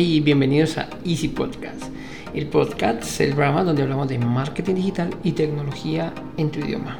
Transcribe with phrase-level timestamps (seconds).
[0.00, 1.82] bienvenidos a Easy Podcast.
[2.32, 6.98] El podcast es el programa donde hablamos de marketing digital y tecnología en tu idioma.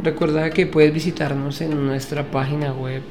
[0.00, 3.02] Recuerda que puedes visitarnos en nuestra página web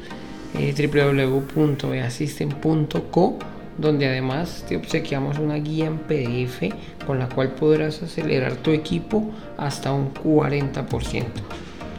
[0.57, 3.39] eh, www.easystem.co
[3.77, 6.73] donde además te obsequiamos una guía en PDF
[7.05, 11.25] con la cual podrás acelerar tu equipo hasta un 40%.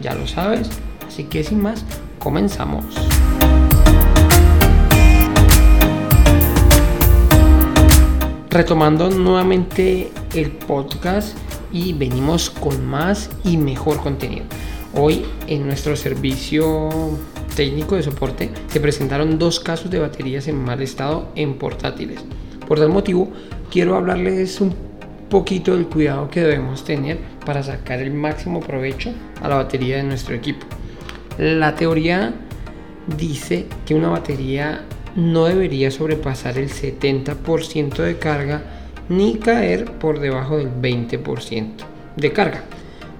[0.00, 0.70] Ya lo sabes,
[1.06, 1.84] así que sin más,
[2.20, 2.84] comenzamos.
[8.50, 11.36] Retomando nuevamente el podcast
[11.72, 14.44] y venimos con más y mejor contenido.
[14.94, 16.90] Hoy en nuestro servicio
[17.56, 22.20] técnico de soporte se presentaron dos casos de baterías en mal estado en portátiles.
[22.66, 23.32] Por tal motivo,
[23.70, 24.74] quiero hablarles un
[25.28, 30.02] poquito del cuidado que debemos tener para sacar el máximo provecho a la batería de
[30.02, 30.66] nuestro equipo.
[31.38, 32.34] La teoría
[33.16, 34.82] dice que una batería
[35.16, 38.62] no debería sobrepasar el 70% de carga
[39.08, 41.70] ni caer por debajo del 20%
[42.16, 42.64] de carga.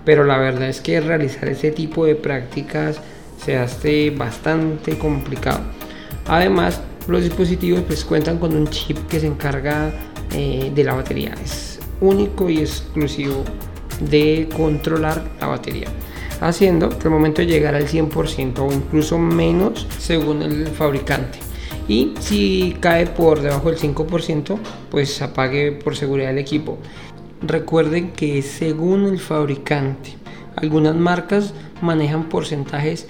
[0.04, 3.00] Pero la verdad es que realizar ese tipo de prácticas
[3.42, 5.60] se hace bastante complicado.
[6.26, 9.90] Además, los dispositivos pues cuentan con un chip que se encarga
[10.32, 11.34] eh, de la batería.
[11.42, 13.44] Es único y exclusivo
[14.00, 15.88] de controlar la batería
[16.40, 21.38] haciendo que el momento de llegar al 100% o incluso menos según el fabricante.
[21.88, 24.58] Y si cae por debajo del 5%,
[24.90, 26.78] pues apague por seguridad el equipo.
[27.42, 30.14] Recuerden que según el fabricante,
[30.56, 33.08] algunas marcas manejan porcentajes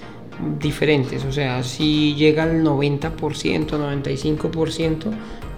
[0.59, 5.11] diferentes, o sea, si llega al 90%, 95%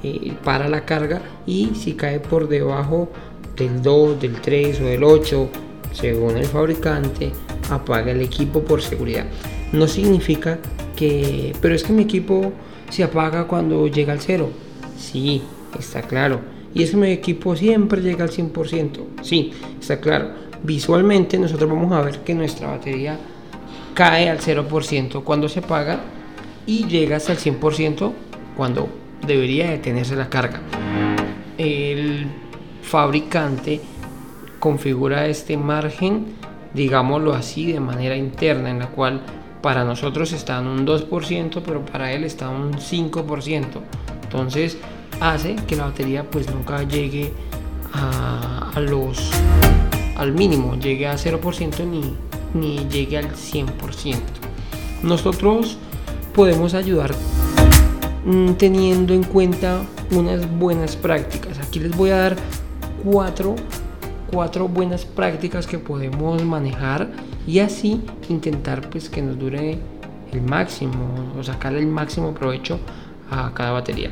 [0.04, 3.10] eh, para la carga y si cae por debajo
[3.56, 5.50] del 2, del 3 o del 8,
[5.94, 7.32] según el fabricante,
[7.70, 9.26] apaga el equipo por seguridad.
[9.72, 10.60] No significa
[10.96, 12.52] que, pero es que mi equipo
[12.90, 14.50] se apaga cuando llega al cero.
[14.98, 15.42] Sí,
[15.78, 16.42] está claro.
[16.74, 19.22] Y es que mi equipo siempre llega al 100%.
[19.22, 20.30] Sí, está claro.
[20.64, 23.18] Visualmente nosotros vamos a ver que nuestra batería
[23.94, 26.00] cae al 0% cuando se apaga
[26.66, 28.12] y llega hasta el 100%
[28.56, 28.90] cuando
[29.26, 30.62] debería detenerse la carga.
[31.58, 32.28] El
[32.82, 33.82] fabricante
[34.60, 36.26] configura este margen
[36.74, 39.22] digámoslo así, de manera interna, en la cual
[39.62, 43.66] para nosotros está un 2%, pero para él está un 5%.
[44.24, 44.78] Entonces
[45.22, 47.32] hace que la batería pues nunca llegue
[47.94, 49.32] a, los
[50.18, 52.14] al mínimo, llegue a 0% ni,
[52.54, 54.18] ni llegue al 100%.
[55.04, 55.78] Nosotros
[56.34, 57.14] podemos ayudar
[58.26, 61.60] mm, teniendo en cuenta unas buenas prácticas.
[61.60, 62.36] Aquí les voy a dar
[63.04, 63.56] cuatro
[64.34, 67.12] cuatro buenas prácticas que podemos manejar
[67.46, 69.78] y así intentar pues que nos dure
[70.32, 72.80] el máximo o sacarle el máximo provecho
[73.30, 74.10] a cada batería.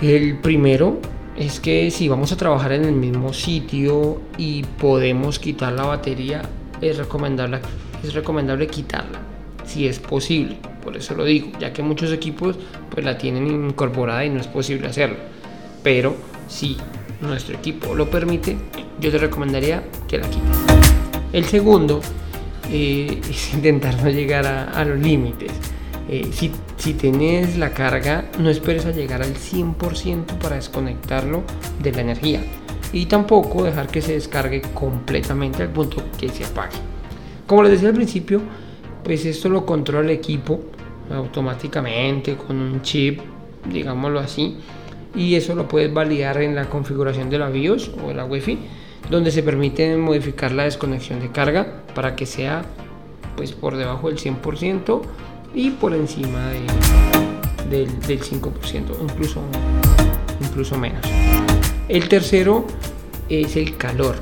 [0.00, 1.00] El primero
[1.36, 6.40] es que si vamos a trabajar en el mismo sitio y podemos quitar la batería,
[6.80, 7.60] es recomendable,
[8.02, 9.18] es recomendable quitarla,
[9.66, 10.56] si es posible.
[10.82, 12.56] Por eso lo digo, ya que muchos equipos
[12.88, 15.16] pues la tienen incorporada y no es posible hacerlo.
[15.82, 16.16] Pero
[16.48, 16.78] si
[17.26, 18.56] nuestro equipo lo permite,
[19.00, 20.58] yo te recomendaría que la quites.
[21.32, 22.00] El segundo
[22.70, 25.52] eh, es intentar no llegar a, los límites.
[26.08, 31.42] Eh, si, si tenés la carga, no esperes a llegar al 100% para desconectarlo
[31.82, 32.40] de la energía.
[32.92, 36.76] Y tampoco dejar que se descargue completamente al punto que se apague.
[37.46, 38.40] Como les decía al principio,
[39.02, 40.60] pues esto lo controla el equipo
[41.12, 43.20] automáticamente con un chip,
[43.70, 44.56] digámoslo así.
[45.14, 48.58] Y eso lo puedes validar en la configuración de la BIOS o de la Wi-Fi
[49.10, 52.64] donde se permite modificar la desconexión de carga para que sea
[53.36, 55.02] pues por debajo del 100%
[55.54, 56.48] y por encima
[57.70, 59.40] del, 5%, incluso,
[60.40, 61.04] incluso menos.
[61.88, 62.66] El tercero
[63.28, 64.16] es el calor.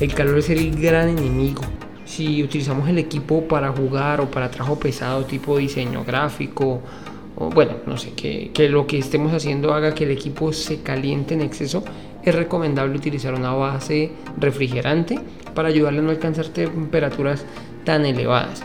[0.00, 1.62] El calor es el gran enemigo.
[2.04, 6.82] Si utilizamos el equipo para jugar o para trabajo pesado tipo diseño gráfico,
[7.38, 11.34] bueno, no sé, que, que lo que estemos haciendo haga que el equipo se caliente
[11.34, 11.84] en exceso,
[12.22, 15.18] es recomendable utilizar una base refrigerante
[15.54, 17.44] para ayudarle a no alcanzar temperaturas
[17.84, 18.62] tan elevadas.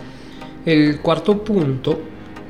[0.66, 2.00] El cuarto punto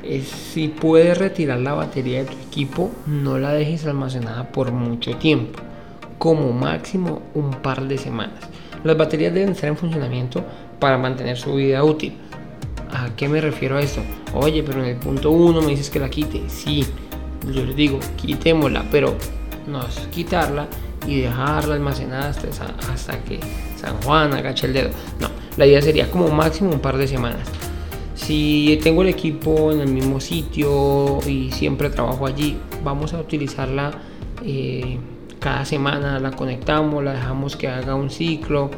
[0.02, 5.16] es si puedes retirar la batería de tu equipo, no la dejes almacenada por mucho
[5.16, 5.60] tiempo,
[6.18, 8.48] como máximo un par de semanas.
[8.82, 10.44] Las baterías deben estar en funcionamiento
[10.78, 12.12] para mantener su vida útil.
[12.94, 14.02] ¿A qué me refiero a esto?
[14.34, 16.48] Oye, pero en el punto 1 me dices que la quite.
[16.48, 16.86] Sí,
[17.52, 19.16] yo les digo, quitémosla, pero
[19.66, 20.68] no es quitarla
[21.04, 22.48] y dejarla almacenada hasta,
[22.92, 23.40] hasta que
[23.76, 24.90] San Juan agache el dedo.
[25.18, 27.48] No, la idea sería como máximo un par de semanas.
[28.14, 33.90] Si tengo el equipo en el mismo sitio y siempre trabajo allí, vamos a utilizarla
[34.44, 34.98] eh,
[35.40, 38.70] cada semana, la conectamos, la dejamos que haga un ciclo,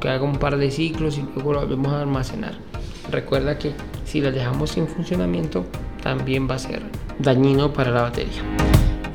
[0.00, 2.65] que haga un par de ciclos y luego lo volvemos a almacenar.
[3.10, 3.72] Recuerda que
[4.04, 5.64] si la dejamos sin funcionamiento,
[6.02, 6.82] también va a ser
[7.18, 8.42] dañino para la batería.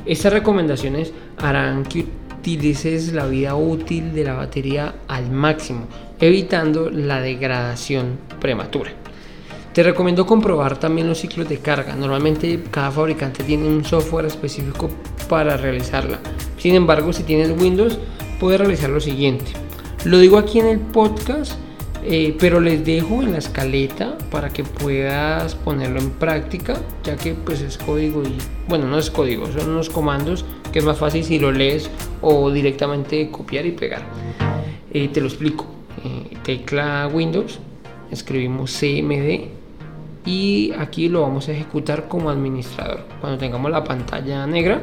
[0.04, 2.06] Estas recomendaciones harán que
[2.38, 5.86] utilices la vida útil de la batería al máximo,
[6.18, 8.90] evitando la degradación prematura.
[9.72, 11.94] Te recomiendo comprobar también los ciclos de carga.
[11.94, 14.90] Normalmente cada fabricante tiene un software específico
[15.28, 16.18] para realizarla.
[16.58, 17.98] Sin embargo, si tienes Windows,
[18.38, 19.52] puedes realizar lo siguiente.
[20.04, 21.54] Lo digo aquí en el podcast,
[22.04, 27.34] eh, pero les dejo en la escaleta para que puedas ponerlo en práctica, ya que
[27.34, 28.36] pues es código y
[28.68, 31.90] bueno, no es código, son unos comandos que es más fácil si lo lees
[32.20, 34.02] o directamente copiar y pegar.
[34.92, 35.66] Eh, te lo explico.
[36.04, 37.60] Eh, tecla Windows,
[38.10, 39.48] escribimos CMD
[40.24, 43.06] y aquí lo vamos a ejecutar como administrador.
[43.20, 44.80] Cuando tengamos la pantalla negra,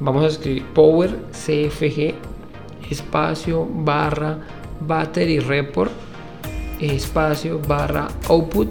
[0.00, 2.14] vamos a escribir power cfg
[2.90, 4.38] espacio barra
[4.80, 5.90] battery report
[6.80, 8.68] espacio barra output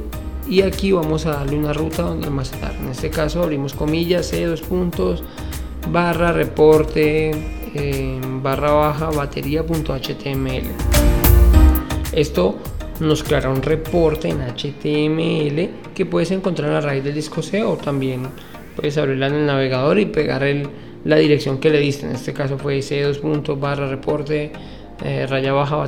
[0.48, 2.75] y aquí vamos a darle una ruta donde almacenar.
[2.75, 5.24] En este caso abrimos comillas, C dos puntos,
[5.92, 7.31] barra reporte,
[7.74, 10.68] eh, barra baja batería.html.
[12.12, 12.56] Esto
[13.00, 17.75] nos creará un reporte en HTML que puedes encontrar a raíz del disco C o
[17.75, 18.28] también
[18.75, 20.46] puedes abrirla en el navegador y pegar
[21.04, 22.06] la dirección que le diste.
[22.06, 23.60] En este caso fue c2.
[23.60, 24.51] barra reporte
[25.04, 25.88] eh, raya baja.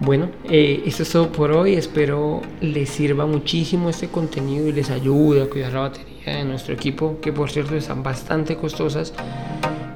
[0.00, 1.74] Bueno, eh, esto es todo por hoy.
[1.74, 6.74] Espero les sirva muchísimo este contenido y les ayude a cuidar la batería de nuestro
[6.74, 9.14] equipo, que por cierto están bastante costosas.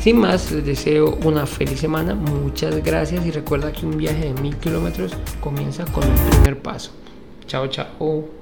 [0.00, 4.40] Sin más, les deseo una feliz semana, muchas gracias y recuerda que un viaje de
[4.40, 6.92] mil kilómetros comienza con el primer paso.
[7.46, 8.37] Chao, chao.